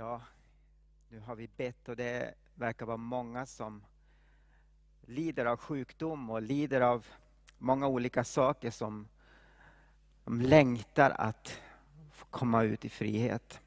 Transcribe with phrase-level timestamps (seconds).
[0.00, 0.20] Ja,
[1.08, 3.84] nu har vi bett och det verkar vara många som
[5.00, 7.06] lider av sjukdom och lider av
[7.58, 9.08] många olika saker som
[10.24, 11.60] de längtar att
[12.12, 13.60] få komma ut i frihet.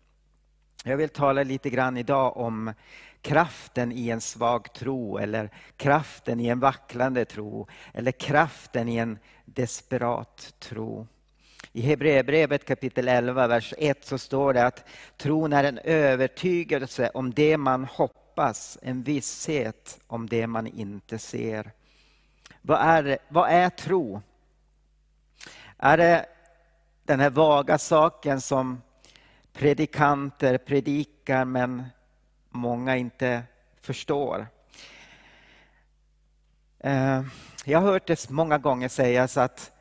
[0.84, 2.74] Jag vill tala lite grann idag om
[3.22, 9.20] kraften i en svag tro eller kraften i en vacklande tro eller kraften i en
[9.46, 11.08] desperat tro.
[11.76, 14.86] I Hebreerbrevet kapitel 11, vers 1 så står det att
[15.18, 21.72] tron är en övertygelse om det man hoppas, en visshet om det man inte ser.
[22.62, 24.22] Vad är, vad är tro?
[25.78, 26.26] Är det
[27.04, 28.82] den här vaga saken som
[29.54, 31.84] predikanter predikar men
[32.50, 33.44] många inte
[33.82, 34.48] förstår?
[36.80, 37.22] Eh,
[37.66, 39.73] jag har hört det många gånger sägas att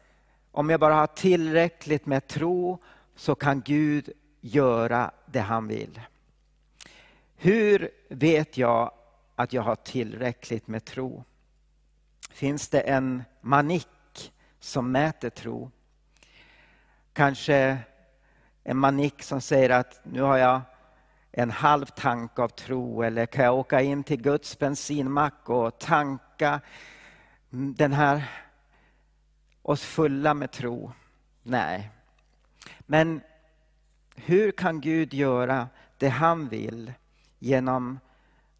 [0.53, 2.83] om jag bara har tillräckligt med tro
[3.17, 6.01] så kan Gud göra det han vill.
[7.37, 8.93] Hur vet jag
[9.37, 11.25] att jag har tillräckligt med tro?
[12.31, 15.71] Finns det en manick som mäter tro?
[17.13, 17.79] Kanske
[18.65, 20.61] en manick som säger att nu har jag
[21.33, 26.61] en halv tank av tro eller kan jag åka in till Guds bensinmack och tanka
[27.51, 28.23] den här
[29.63, 30.93] oss fulla med tro?
[31.43, 31.91] Nej.
[32.81, 33.21] Men
[34.15, 35.69] hur kan Gud göra
[35.99, 36.93] det han vill
[37.39, 37.99] genom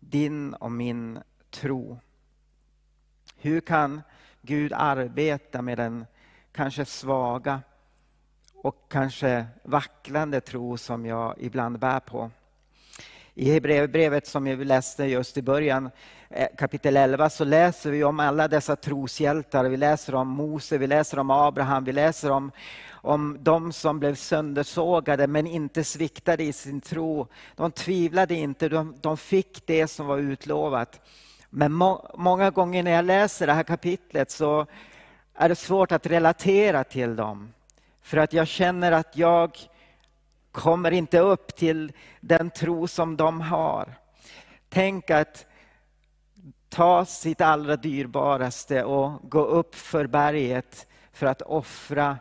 [0.01, 1.19] din och min
[1.51, 1.99] tro?
[3.37, 4.03] Hur kan
[4.43, 6.07] Gud arbeta med den
[6.53, 7.63] kanske svaga
[8.55, 12.31] och kanske vacklande tro som jag ibland bär på?
[13.35, 15.91] I Hebreerbrevet som vi läste just i början,
[16.35, 19.65] Eh, kapitel 11, så läser vi om alla dessa troshjältar.
[19.65, 22.51] Vi läser om Mose, vi läser om Abraham, vi läser om,
[22.91, 27.27] om de som blev söndersågade men inte sviktade i sin tro.
[27.57, 31.01] De tvivlade inte, de, de fick det som var utlovat.
[31.51, 34.67] Men må, många gånger när jag läser det här kapitlet så
[35.35, 37.53] är det svårt att relatera till dem.
[38.03, 39.59] För att jag känner att jag
[40.53, 43.95] kommer inte upp till den tro som de har.
[44.69, 45.47] Tänk att
[46.73, 52.19] ta sitt allra dyrbaraste och gå upp för berget för att offra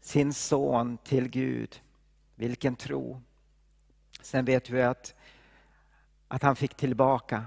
[0.00, 1.80] sin son till Gud.
[2.34, 3.22] Vilken tro.
[4.20, 5.14] Sen vet vi att,
[6.28, 7.44] att han fick tillbaka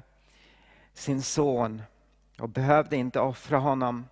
[0.94, 1.81] sin son
[2.39, 4.06] och behövde inte offra honom.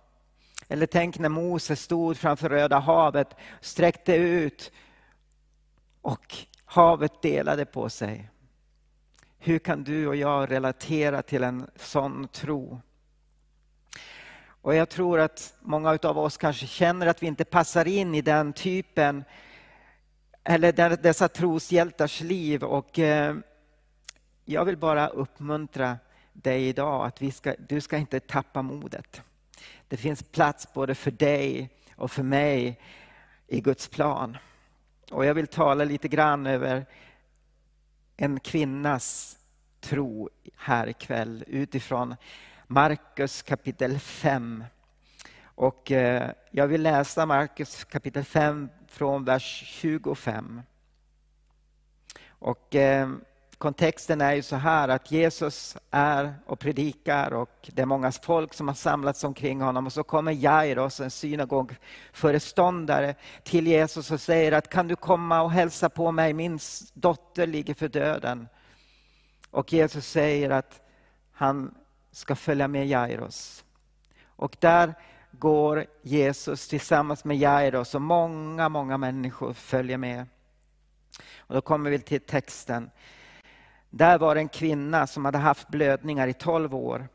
[0.68, 4.72] Eller tänk när Moses stod framför Röda havet, sträckte ut
[6.02, 8.30] och havet delade på sig.
[9.38, 12.80] Hur kan du och jag relatera till en sån tro?
[14.62, 18.20] Och Jag tror att många av oss kanske känner att vi inte passar in i
[18.20, 19.24] den typen
[20.44, 22.64] eller dessa troshjältars liv.
[22.64, 23.36] Och eh,
[24.44, 25.98] jag vill bara uppmuntra
[26.32, 29.22] dig idag att vi ska, du ska inte tappa modet.
[29.88, 32.80] Det finns plats både för dig och för mig
[33.46, 34.36] i Guds plan.
[35.10, 36.86] Och jag vill tala lite grann över
[38.20, 39.38] en kvinnas
[39.80, 42.16] tro här ikväll utifrån
[42.66, 44.64] Markus kapitel 5.
[45.42, 50.62] Och eh, jag vill läsa Markus kapitel 5 från vers 25.
[52.28, 53.08] Och eh,
[53.58, 58.54] kontexten är ju så här att Jesus är och predikar och det är många folk
[58.54, 64.52] som har samlats omkring honom och så kommer Jairus, en synagogföreståndare till Jesus och säger
[64.52, 66.58] att kan du komma och hälsa på mig, min
[66.94, 68.48] dotter ligger för döden.
[69.50, 70.80] Och Jesus säger att
[71.32, 71.74] han
[72.12, 73.64] ska följa med Jairus.
[74.26, 74.94] Och där
[75.30, 80.26] går Jesus tillsammans med Jairus och många, många människor följer med.
[81.38, 82.90] Och då kommer vi till texten.
[83.90, 87.08] Där var en kvinna som hade haft blödningar i 12 år.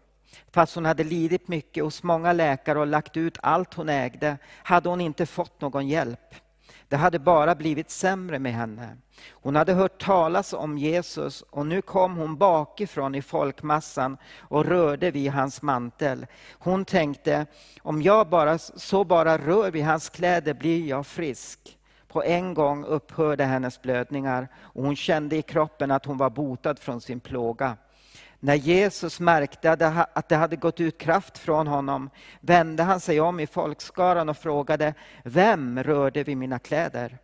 [0.52, 4.90] Fast hon hade lidit mycket hos många läkare och lagt ut allt hon ägde hade
[4.90, 6.36] hon inte fått någon hjälp.
[6.88, 8.98] Det hade bara blivit sämre med henne.
[9.31, 15.12] Hon hade hört talas om Jesus och nu kom hon bakifrån i folkmassan och rörde
[15.12, 16.26] vid hans mantel.
[16.52, 17.46] Hon tänkte,
[17.81, 21.78] om jag bara, så bara rör vid hans kläder blir jag frisk.
[22.13, 26.80] På en gång upphörde hennes blödningar och hon kände i kroppen att hon var botad
[26.80, 27.77] från sin plåga.
[28.39, 29.71] När Jesus märkte
[30.13, 34.38] att det hade gått ut kraft från honom vände han sig om i folkskaran och
[34.38, 34.94] frågade,
[35.24, 37.18] vem rörde vid mina kläder?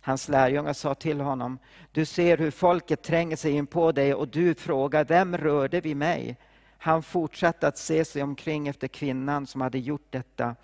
[0.00, 1.58] Hans lärjungar sa till honom,
[1.92, 5.96] du ser hur folket tränger sig in på dig och du frågar, vem rörde vid
[5.96, 6.36] mig?
[6.78, 10.54] Han fortsatte att se sig omkring efter kvinnan som hade gjort detta.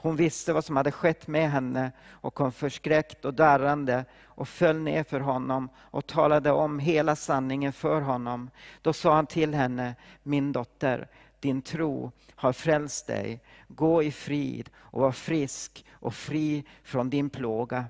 [0.00, 4.78] Hon visste vad som hade skett med henne och kom förskräckt och darrande och föll
[4.78, 8.50] ner för honom och talade om hela sanningen för honom.
[8.82, 11.08] Då sa han till henne, min dotter,
[11.40, 13.40] din tro har frälst dig.
[13.68, 17.84] Gå i frid och var frisk och fri från din plåga.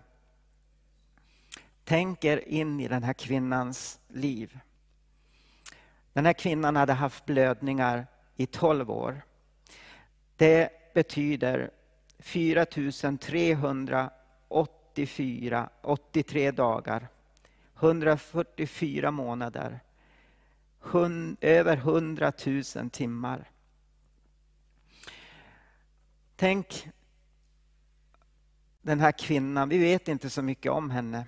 [1.84, 4.58] Tänk er in i den här kvinnans liv.
[6.12, 8.06] Den här kvinnan hade haft blödningar
[8.36, 9.22] i 12 år.
[10.36, 11.70] Det betyder
[12.18, 14.10] 4 384,
[15.82, 17.08] 83 dagar,
[17.80, 19.80] 144 månader,
[21.40, 23.50] över 100 000 timmar.
[26.36, 26.88] Tänk
[28.82, 31.26] den här kvinnan, vi vet inte så mycket om henne.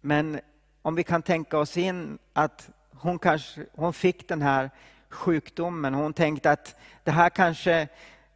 [0.00, 0.40] Men
[0.82, 4.70] om vi kan tänka oss in att hon, kanske, hon fick den här
[5.08, 5.94] sjukdomen.
[5.94, 7.88] Hon tänkte att det här kanske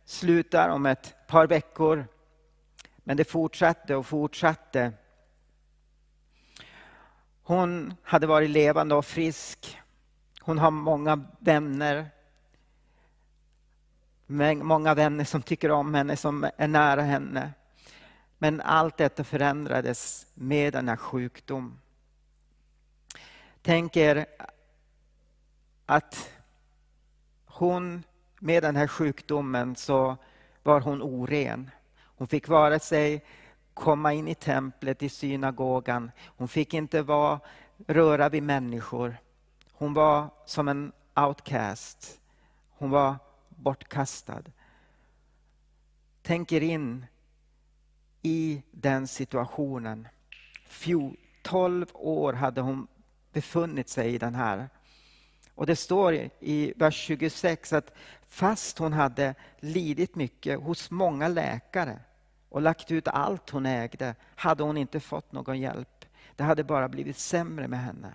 [0.04, 2.06] slutar om ett par veckor.
[2.96, 4.92] Men det fortsatte och fortsatte.
[7.42, 9.78] Hon hade varit levande och frisk.
[10.40, 12.10] Hon har många vänner.
[14.62, 17.52] Många vänner som tycker om henne, som är nära henne.
[18.38, 21.80] Men allt detta förändrades med denna sjukdom.
[23.62, 24.26] Tänk er
[25.86, 26.30] att
[27.46, 28.04] hon
[28.44, 30.16] med den här sjukdomen så
[30.62, 31.70] var hon oren.
[31.96, 33.24] Hon fick vare sig
[33.74, 36.10] komma in i templet, i synagogan.
[36.24, 37.40] Hon fick inte vara,
[37.86, 39.16] röra vid människor.
[39.72, 42.20] Hon var som en outcast.
[42.70, 43.16] Hon var
[43.48, 44.42] bortkastad.
[46.22, 47.06] Tänk er in
[48.22, 50.08] i den situationen.
[51.42, 52.86] 12 år hade hon
[53.32, 54.68] befunnit sig i den här.
[55.54, 57.92] Och det står i vers 26 att
[58.34, 61.98] fast hon hade lidit mycket hos många läkare
[62.48, 66.04] och lagt ut allt hon ägde, hade hon inte fått någon hjälp.
[66.36, 68.14] Det hade bara blivit sämre med henne.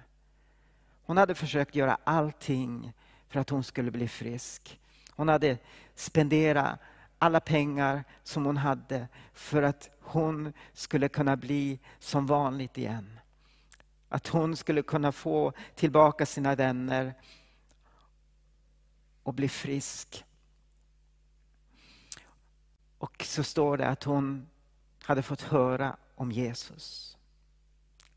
[1.06, 2.94] Hon hade försökt göra allting
[3.30, 4.80] för att hon skulle bli frisk.
[5.12, 5.58] Hon hade
[5.96, 6.80] spenderat
[7.20, 13.20] alla pengar som hon hade för att hon skulle kunna bli som vanligt igen.
[14.10, 17.14] Att hon skulle kunna få tillbaka sina vänner
[19.24, 20.26] och bli frisk.
[22.98, 24.48] Och så står det att hon
[25.04, 27.18] hade fått höra om Jesus.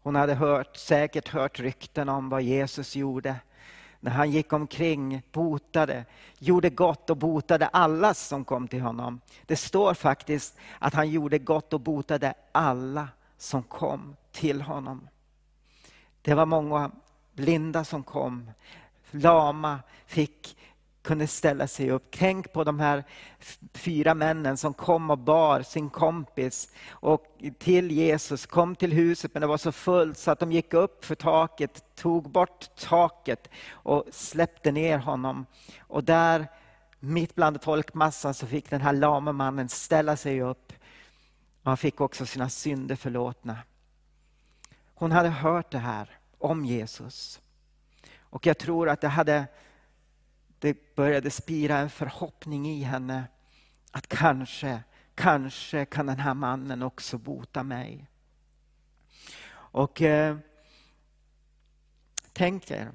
[0.03, 3.37] Hon hade hört, säkert hört rykten om vad Jesus gjorde
[4.03, 6.05] när han gick omkring, botade,
[6.39, 9.21] gjorde gott och botade alla som kom till honom.
[9.47, 13.09] Det står faktiskt att han gjorde gott och botade alla
[13.39, 15.09] som kom till honom.
[16.23, 16.91] Det var många
[17.33, 18.51] blinda som kom,
[19.11, 20.57] lama fick
[21.03, 22.07] kunde ställa sig upp.
[22.11, 23.05] Tänk på de här
[23.75, 27.27] fyra männen som kom och bar sin kompis och
[27.59, 31.05] till Jesus, kom till huset men det var så fullt så att de gick upp
[31.05, 35.47] för taket, tog bort taket och släppte ner honom.
[35.81, 36.47] Och där
[37.01, 40.73] mitt bland folkmassan så fick den här lame mannen ställa sig upp.
[41.63, 43.59] Och han fick också sina synder förlåtna.
[44.95, 47.41] Hon hade hört det här om Jesus.
[48.21, 49.47] Och jag tror att det hade
[50.63, 53.25] det började spira en förhoppning i henne
[53.91, 54.83] att kanske,
[55.15, 58.07] kanske kan den här mannen också bota mig.
[59.53, 60.37] Och eh,
[62.33, 62.91] tänk er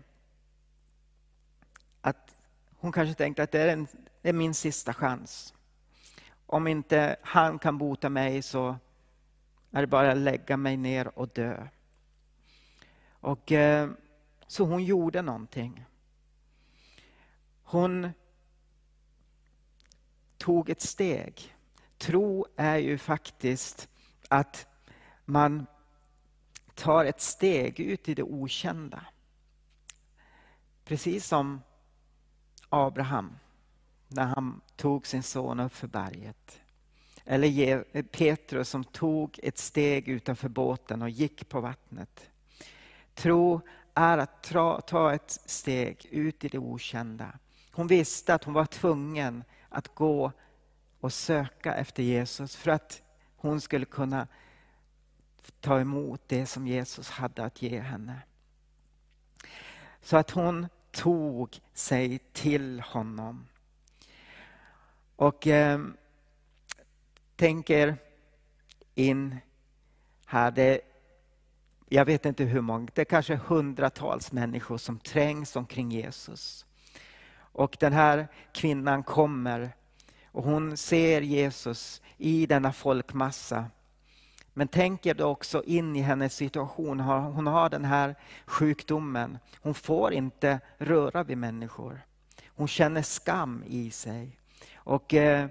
[2.02, 2.36] att
[2.80, 3.88] hon kanske tänkte att det är, en,
[4.22, 5.54] det är min sista chans.
[6.46, 8.78] Om inte han kan bota mig så
[9.72, 11.68] är det bara att lägga mig ner och dö.
[13.10, 13.90] Och, eh,
[14.48, 15.87] så hon gjorde någonting.
[17.70, 18.10] Hon
[20.38, 21.56] tog ett steg.
[21.98, 23.90] Tro är ju faktiskt
[24.30, 24.68] att
[25.26, 25.66] man
[26.76, 29.06] tar ett steg ut i det okända.
[30.86, 31.62] Precis som
[32.70, 33.38] Abraham
[34.08, 36.60] när han tog sin son upp för berget.
[37.26, 42.30] Eller Petrus som tog ett steg utanför båten och gick på vattnet.
[43.14, 43.62] Tro
[43.94, 44.44] är att
[44.88, 47.40] ta ett steg ut i det okända.
[47.78, 50.32] Hon visste att hon var tvungen att gå
[51.00, 53.02] och söka efter Jesus för att
[53.36, 54.28] hon skulle kunna
[55.62, 58.22] ta emot det som Jesus hade att ge henne.
[60.02, 63.48] Så att hon tog sig till honom.
[65.16, 65.80] Och eh,
[67.36, 67.98] tänker
[68.96, 69.38] in
[70.26, 70.82] här, det,
[71.90, 76.67] jag vet inte hur många, det är kanske hundratals människor som trängs omkring Jesus.
[77.58, 79.72] Och den här kvinnan kommer
[80.32, 83.66] Och hon ser Jesus i denna folkmassa.
[84.54, 87.00] Men tänker då också in i hennes situation.
[87.00, 89.38] Hon har den här sjukdomen.
[89.62, 92.02] Hon får inte röra vid människor.
[92.48, 94.38] Hon känner skam i sig.
[94.76, 95.50] Och, eh,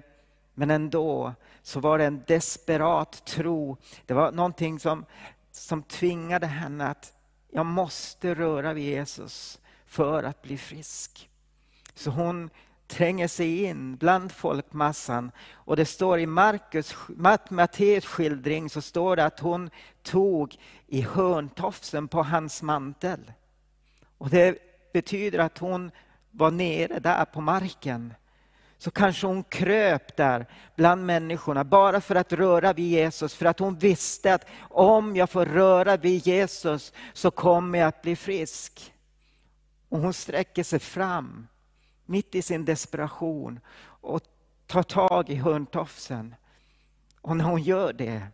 [0.53, 3.77] men ändå så var det en desperat tro.
[4.05, 5.05] Det var någonting som,
[5.51, 7.13] som tvingade henne att
[7.51, 11.29] jag måste röra vid Jesus för att bli frisk.
[11.97, 12.49] Så hon
[12.87, 15.31] tränger sig in bland folkmassan.
[15.53, 16.95] Och det står i Markus,
[17.49, 19.69] Matteus skildring så står det att hon
[20.03, 20.55] tog
[20.87, 23.31] i hörntofsen på hans mantel.
[24.17, 24.57] Och det
[24.93, 25.91] betyder att hon
[26.31, 28.13] var nere där på marken.
[28.77, 33.35] Så kanske hon kröp där bland människorna bara för att röra vid Jesus.
[33.35, 38.01] För att hon visste att om jag får röra vid Jesus så kommer jag att
[38.01, 38.93] bli frisk.
[39.89, 41.47] Och hon sträcker sig fram
[42.07, 44.21] mitt i sin desperation och
[44.65, 46.35] tar tag i hörntofsen.
[47.21, 48.27] Och när hon gör det,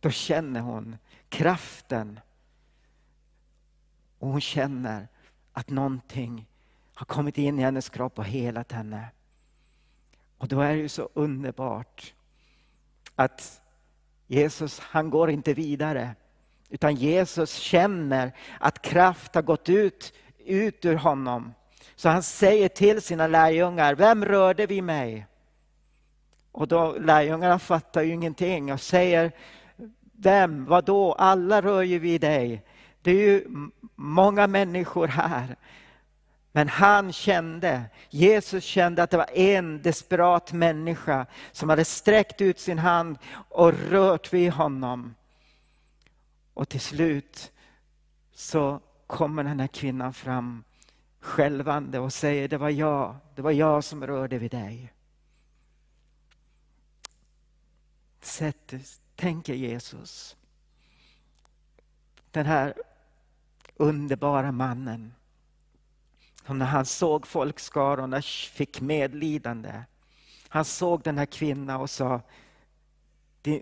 [0.00, 0.96] då känner hon
[1.28, 2.20] kraften.
[4.18, 5.08] Och hon känner
[5.52, 6.46] att någonting
[6.94, 9.08] har kommit in i hennes kropp och helat henne.
[10.38, 12.14] Och då är det ju så underbart
[13.14, 13.60] att
[14.26, 16.14] Jesus, han går inte vidare.
[16.68, 21.54] Utan Jesus känner att kraft har gått ut, ut ur honom.
[21.96, 25.26] Så han säger till sina lärjungar, vem rörde vid mig?
[26.52, 29.32] Och då lärjungarna fattar ju ingenting och säger,
[30.12, 31.12] vem, vadå, då?
[31.12, 32.64] alla rör ju vid dig.
[33.02, 33.44] Det är ju
[33.94, 35.56] många människor här.
[36.52, 42.60] Men han kände, Jesus kände att det var en desperat människa som hade sträckt ut
[42.60, 43.18] sin hand
[43.48, 45.14] och rört vid honom.
[46.54, 47.52] Och till slut
[48.34, 50.64] så kommer den här kvinnan fram
[51.22, 54.92] skälvande och säger, det var jag, det var jag som rörde vid dig.
[58.20, 58.74] Sätt,
[59.16, 60.36] tänker Jesus.
[62.30, 62.74] Den här
[63.76, 65.14] underbara mannen.
[66.46, 69.82] Som när han såg folkskarorna fick medlidande.
[70.48, 72.20] Han såg den här kvinnan och sa,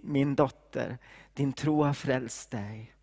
[0.03, 0.99] min dotter,
[1.35, 2.95] din tro har frälst dig.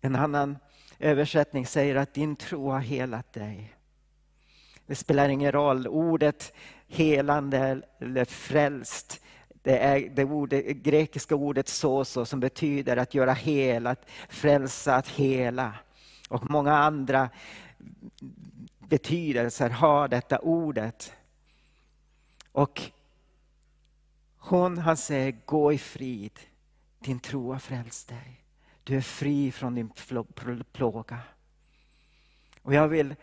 [0.00, 0.58] En annan
[1.02, 3.74] översättning säger att din tro har helat dig.
[4.86, 6.52] Det spelar ingen roll, ordet
[6.88, 9.20] helande eller frälst,
[9.62, 15.08] det är det, ordet, grekiska ordet soso som betyder att göra hel, att frälsa, att
[15.08, 15.74] hela.
[16.28, 17.30] Och många andra
[18.78, 21.12] betydelser har detta ordet.
[22.52, 22.82] Och
[24.36, 26.38] hon, han säger, gå i frid,
[26.98, 28.41] din tro har frälst dig.
[28.84, 29.90] Du är fri från din
[30.72, 31.20] plåga.
[32.62, 33.14] Och jag vill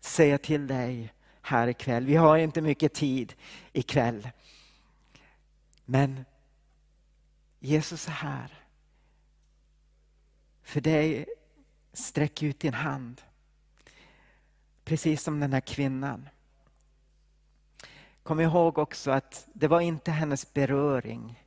[0.00, 1.12] säga till dig
[1.42, 3.34] här ikväll, vi har inte mycket tid
[3.72, 4.28] ikväll.
[5.84, 6.24] Men
[7.58, 8.54] Jesus är här.
[10.62, 11.26] För dig,
[11.92, 13.22] sträck ut din hand.
[14.84, 16.28] Precis som den här kvinnan.
[18.22, 21.44] Kom ihåg också att det var inte hennes beröring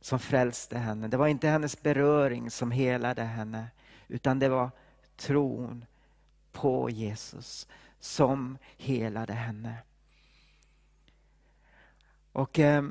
[0.00, 1.08] som frälste henne.
[1.08, 3.66] Det var inte hennes beröring som helade henne,
[4.08, 4.70] utan det var
[5.16, 5.84] tron
[6.52, 9.78] på Jesus som helade henne.
[12.32, 12.84] Och eh,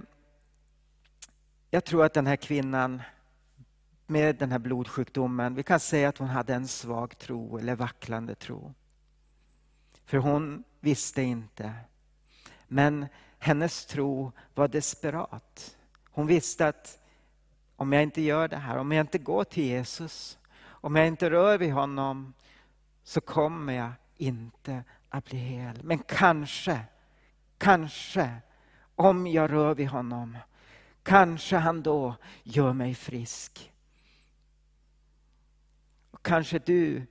[1.69, 3.01] Jag tror att den här kvinnan
[4.07, 8.35] med den här blodsjukdomen, vi kan säga att hon hade en svag tro eller vacklande
[8.35, 8.73] tro.
[10.05, 11.73] För hon visste inte.
[12.67, 13.05] Men
[13.39, 15.77] hennes tro var desperat.
[16.11, 16.98] Hon visste att
[17.79, 21.29] om jag inte gör det här, om jag inte går till Jesus, om jag inte
[21.29, 22.33] rör vid honom,
[23.03, 25.83] så kommer jag inte att bli hel.
[25.83, 26.79] Men kanske,
[27.57, 28.35] kanske,
[28.95, 30.37] om jag rör vid honom,
[31.03, 33.73] kanske han då gör mig frisk.
[36.11, 37.07] Och kanske du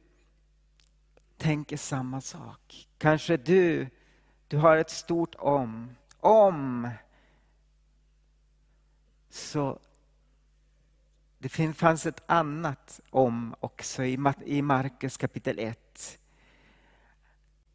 [1.37, 2.88] tänker samma sak.
[2.98, 3.88] Kanske du,
[4.48, 5.96] du har ett stort om.
[6.20, 6.90] Om
[9.30, 9.78] så
[11.38, 14.04] det fanns ett annat om också
[14.45, 16.18] i Markus kapitel 1.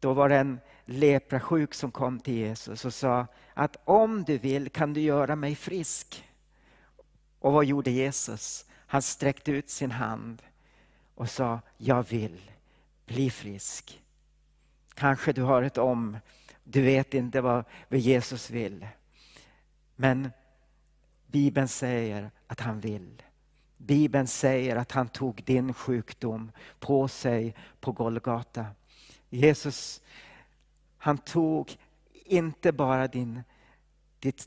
[0.00, 4.70] Då var det en leprasjuk som kom till Jesus och sa att om du vill
[4.70, 6.24] kan du göra mig frisk.
[7.38, 8.66] Och vad gjorde Jesus?
[8.72, 10.42] Han sträckte ut sin hand
[11.14, 12.50] och sa, jag vill
[13.06, 14.02] bli frisk.
[14.94, 16.18] Kanske du har ett om,
[16.64, 18.86] du vet inte vad Jesus vill.
[19.96, 20.30] Men
[21.26, 23.22] Bibeln säger att han vill.
[23.86, 28.66] Bibeln säger att han tog din sjukdom på sig på Golgata.
[29.30, 30.02] Jesus,
[30.98, 31.78] han tog
[32.12, 33.42] inte bara din,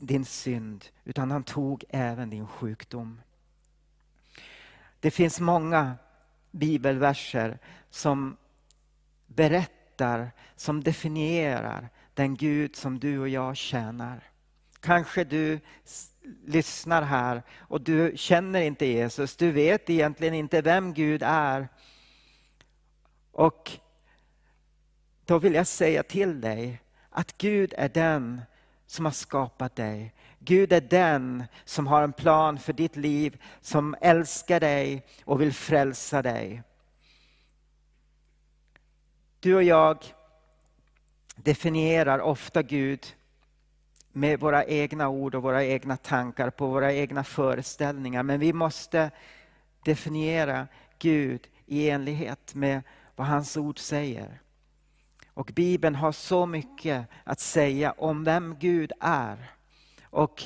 [0.00, 3.20] din synd, utan han tog även din sjukdom.
[5.00, 5.96] Det finns många
[6.50, 7.58] bibelverser
[7.90, 8.36] som
[9.26, 14.24] berättar, som definierar den Gud som du och jag tjänar.
[14.80, 15.60] Kanske du
[16.46, 21.68] lyssnar här och du känner inte Jesus, du vet egentligen inte vem Gud är.
[23.32, 23.70] Och
[25.24, 26.80] då vill jag säga till dig
[27.10, 28.42] att Gud är den
[28.86, 30.14] som har skapat dig.
[30.38, 35.52] Gud är den som har en plan för ditt liv, som älskar dig och vill
[35.52, 36.62] frälsa dig.
[39.40, 40.04] Du och jag
[41.36, 43.06] definierar ofta Gud
[44.18, 48.22] med våra egna ord och våra egna tankar på våra egna föreställningar.
[48.22, 49.10] Men vi måste
[49.84, 50.66] definiera
[50.98, 52.82] Gud i enlighet med
[53.16, 54.40] vad hans ord säger.
[55.34, 59.52] Och Bibeln har så mycket att säga om vem Gud är.
[60.02, 60.42] Och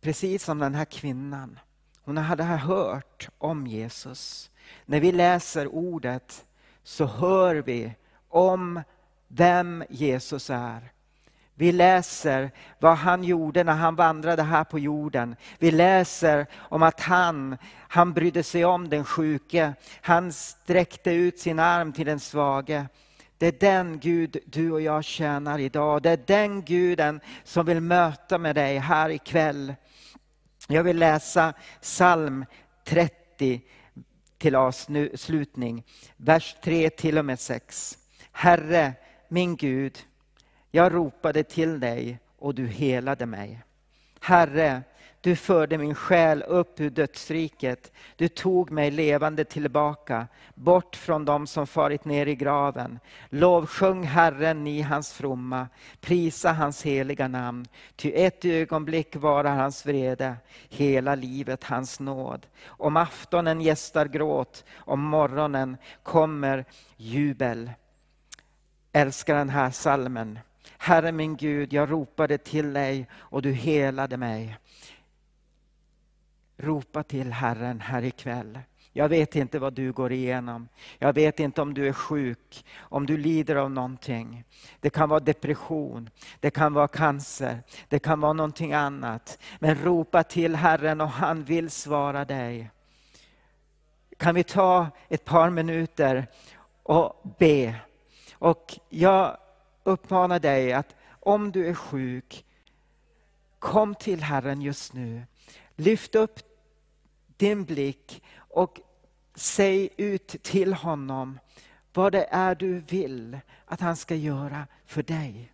[0.00, 1.58] precis som den här kvinnan,
[2.04, 4.50] hon hade hört om Jesus.
[4.84, 6.46] När vi läser ordet
[6.82, 7.94] så hör vi
[8.28, 8.82] om
[9.34, 10.92] vem Jesus är.
[11.54, 15.36] Vi läser vad han gjorde när han vandrade här på jorden.
[15.58, 17.56] Vi läser om att han,
[17.88, 19.74] han brydde sig om den sjuke.
[20.00, 22.86] Han sträckte ut sin arm till den svage.
[23.38, 26.02] Det är den Gud du och jag tjänar idag.
[26.02, 29.74] Det är den guden som vill möta med dig här ikväll.
[30.68, 32.44] Jag vill läsa psalm
[32.84, 33.60] 30
[34.38, 35.84] till avslutning,
[36.16, 37.98] vers 3 till och med 6.
[38.32, 38.92] Herre,
[39.32, 39.98] min Gud,
[40.70, 43.62] jag ropade till dig och du helade mig.
[44.20, 44.82] Herre,
[45.20, 47.92] du förde min själ upp ur dödsriket.
[48.16, 52.98] Du tog mig levande tillbaka, bort från dem som farit ner i graven.
[53.28, 55.68] Lovsjung Herren, ni hans fromma,
[56.00, 57.66] prisa hans heliga namn.
[57.96, 60.36] Ty ett ögonblick varar hans vrede,
[60.68, 62.46] hela livet hans nåd.
[62.66, 66.64] Om aftonen gästar gråt, om morgonen kommer
[66.96, 67.70] jubel.
[68.92, 70.38] Älskar den här salmen.
[70.78, 74.58] Herre min Gud, jag ropade till dig och du helade mig.
[76.56, 78.58] Ropa till Herren här ikväll.
[78.92, 80.68] Jag vet inte vad du går igenom.
[80.98, 84.44] Jag vet inte om du är sjuk, om du lider av någonting.
[84.80, 89.38] Det kan vara depression, det kan vara cancer, det kan vara någonting annat.
[89.58, 92.70] Men ropa till Herren och han vill svara dig.
[94.16, 96.26] Kan vi ta ett par minuter
[96.82, 97.74] och be?
[98.42, 99.36] Och jag
[99.82, 102.44] uppmanar dig att om du är sjuk,
[103.58, 105.22] kom till Herren just nu.
[105.76, 106.38] Lyft upp
[107.36, 108.80] din blick och
[109.34, 111.38] säg ut till honom
[111.92, 115.52] vad det är du vill att han ska göra för dig.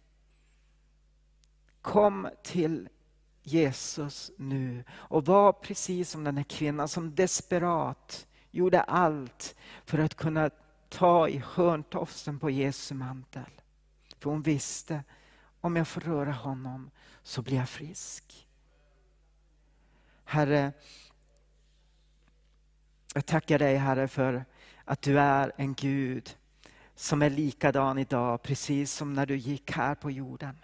[1.83, 2.89] Kom till
[3.43, 10.15] Jesus nu och var precis som den här kvinnan som desperat gjorde allt för att
[10.15, 10.51] kunna
[10.89, 13.51] ta i hörntofsen på Jesu mantel.
[14.19, 15.05] För hon visste,
[15.61, 16.91] om jag får röra honom
[17.23, 18.49] så blir jag frisk.
[20.25, 20.73] Herre,
[23.15, 24.45] jag tackar dig Herre för
[24.85, 26.37] att du är en Gud
[26.95, 30.57] som är likadan idag, precis som när du gick här på jorden.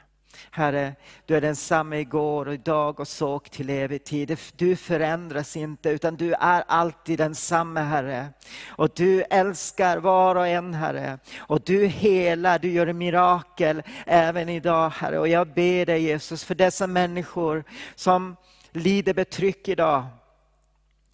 [0.51, 0.95] Herre,
[1.27, 4.39] du är densamma igår och idag och såg till evig tid.
[4.57, 8.29] Du förändras inte utan du är alltid densamma Herre.
[8.69, 11.19] Och du älskar var och en Herre.
[11.39, 15.19] Och du helar, du gör mirakel även idag Herre.
[15.19, 18.37] Och jag ber dig Jesus för dessa människor som
[18.73, 20.07] lider betryck idag.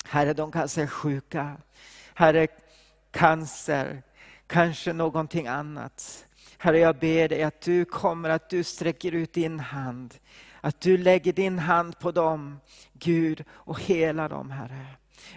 [0.05, 1.57] Herre, de kanske är sjuka.
[2.15, 2.47] Herre,
[3.11, 4.03] cancer,
[4.47, 6.27] kanske någonting annat.
[6.63, 10.15] Herre, jag ber dig att du kommer, att du sträcker ut din hand.
[10.61, 12.61] Att du lägger din hand på dem,
[12.93, 14.87] Gud, och hela dem, Herre.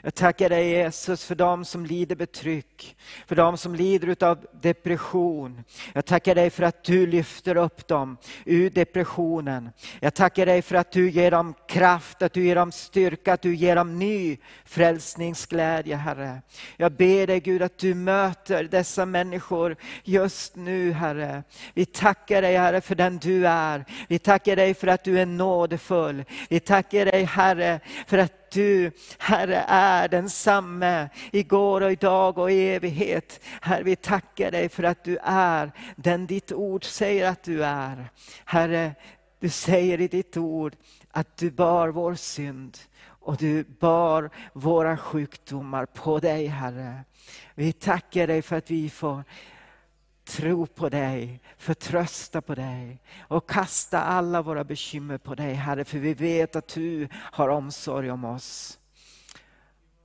[0.02, 2.96] Jag tackar dig Jesus för dem som lider betryck,
[3.28, 5.64] för dem som lider av depression.
[5.94, 9.70] Jag tackar dig för att du lyfter upp dem ur depressionen.
[10.00, 13.42] Jag tackar dig för att du ger dem kraft, att du ger dem styrka, att
[13.42, 16.42] du ger dem ny frälsningsglädje Herre.
[16.78, 21.44] Jag ber dig Gud att du möter dessa människor just nu Herre.
[21.74, 23.86] Vi tackar dig Herre för den du är.
[24.08, 26.24] Vi tackar dig för att du är nådefull.
[26.50, 32.70] Vi tackar dig Herre för att du, Herre, är densamme igår och idag och i
[32.70, 33.40] evighet.
[33.62, 38.10] Herre, vi tackar dig för att du är den ditt ord säger att du är.
[38.46, 38.96] Herre,
[39.40, 40.76] du säger i ditt ord
[41.12, 47.04] att du bar vår synd och du bar våra sjukdomar på dig, Herre.
[47.56, 49.24] Vi tackar dig för att vi får
[50.24, 56.00] tro på dig, förtrösta på dig och kasta alla våra bekymmer på dig Herre, för
[56.00, 58.80] vi vet att du har omsorg om oss.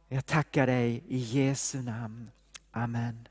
[0.08, 2.30] Jag tackar dig i Jesu namn.
[2.70, 3.28] Amen.